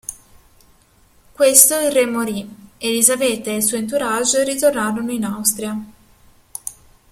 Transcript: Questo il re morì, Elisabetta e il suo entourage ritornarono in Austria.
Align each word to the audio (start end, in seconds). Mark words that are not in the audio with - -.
Questo 1.31 1.77
il 1.79 1.91
re 1.91 2.07
morì, 2.07 2.69
Elisabetta 2.79 3.51
e 3.51 3.57
il 3.57 3.63
suo 3.63 3.77
entourage 3.77 4.43
ritornarono 4.43 5.11
in 5.11 5.25
Austria. 5.25 5.85